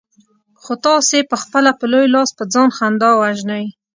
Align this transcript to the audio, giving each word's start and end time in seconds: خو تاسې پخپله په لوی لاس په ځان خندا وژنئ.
خو 0.61 0.73
تاسې 0.85 1.17
پخپله 1.31 1.71
په 1.79 1.85
لوی 1.91 2.07
لاس 2.15 2.29
په 2.37 2.43
ځان 2.53 2.69
خندا 2.77 3.09
وژنئ. 3.21 3.65